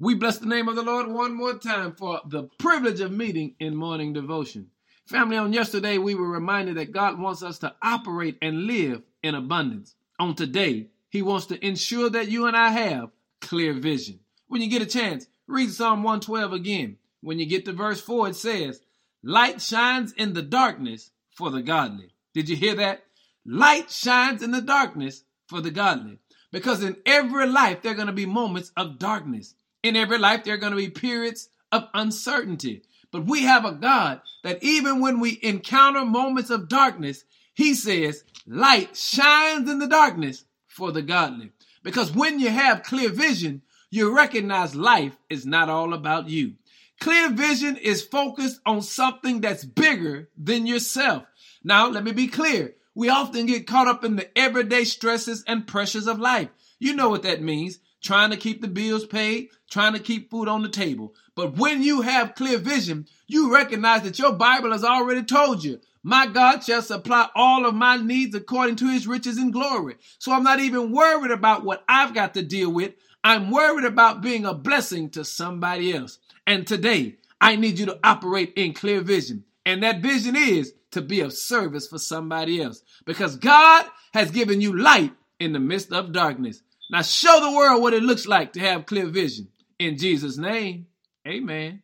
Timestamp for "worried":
70.92-71.32, 73.50-73.84